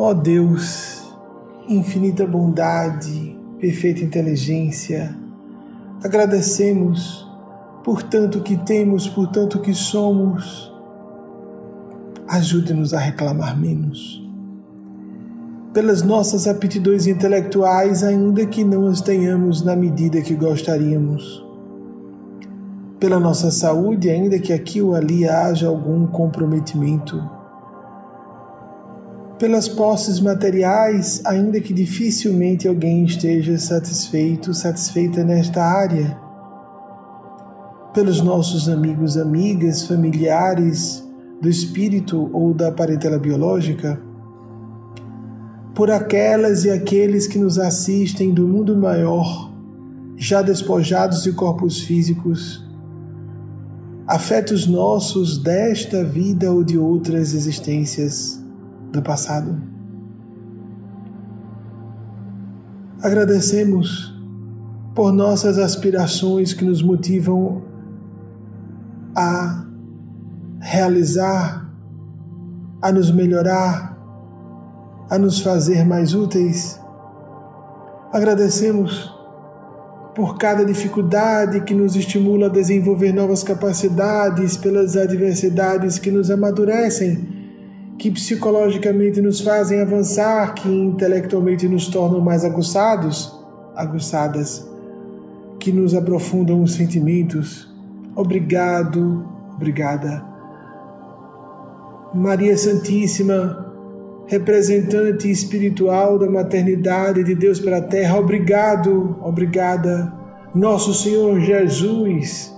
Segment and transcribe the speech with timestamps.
[0.00, 1.12] Ó Deus,
[1.68, 5.12] infinita bondade, perfeita inteligência,
[6.04, 7.28] agradecemos
[7.82, 10.72] por tanto que temos, por tanto que somos.
[12.28, 14.24] Ajude-nos a reclamar menos.
[15.74, 21.44] Pelas nossas aptidões intelectuais, ainda que não as tenhamos na medida que gostaríamos.
[23.00, 27.36] Pela nossa saúde, ainda que aqui ou ali haja algum comprometimento
[29.38, 36.18] pelas posses materiais, ainda que dificilmente alguém esteja satisfeito, satisfeita nesta área,
[37.94, 41.04] pelos nossos amigos, amigas, familiares
[41.40, 44.00] do espírito ou da parentela biológica,
[45.72, 49.52] por aquelas e aqueles que nos assistem do mundo maior,
[50.16, 52.66] já despojados de corpos físicos,
[54.04, 58.42] afetos nossos desta vida ou de outras existências
[58.90, 59.60] do passado.
[63.02, 64.14] Agradecemos
[64.94, 67.62] por nossas aspirações que nos motivam
[69.14, 69.64] a
[70.60, 71.70] realizar,
[72.82, 73.96] a nos melhorar,
[75.08, 76.80] a nos fazer mais úteis.
[78.12, 79.14] Agradecemos
[80.16, 87.37] por cada dificuldade que nos estimula a desenvolver novas capacidades, pelas adversidades que nos amadurecem
[87.98, 93.36] que psicologicamente nos fazem avançar, que intelectualmente nos tornam mais aguçados,
[93.74, 94.64] aguçadas,
[95.58, 97.68] que nos aprofundam os sentimentos.
[98.14, 100.24] Obrigado, obrigada.
[102.14, 103.66] Maria Santíssima,
[104.26, 110.12] representante espiritual da maternidade de Deus para a terra, obrigado, obrigada.
[110.54, 112.54] Nosso Senhor Jesus,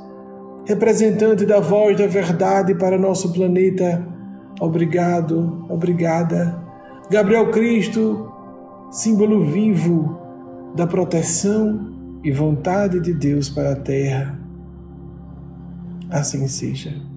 [0.66, 4.06] representante da voz da verdade para nosso planeta,
[4.60, 6.62] Obrigado, obrigada.
[7.10, 8.30] Gabriel Cristo,
[8.90, 10.20] símbolo vivo
[10.76, 14.38] da proteção e vontade de Deus para a terra.
[16.10, 17.09] Assim seja.